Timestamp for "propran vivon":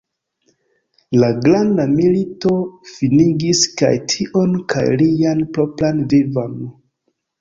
5.59-6.61